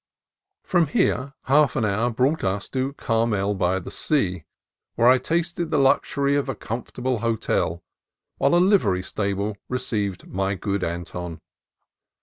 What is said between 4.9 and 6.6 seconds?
where I tasted the luxury of a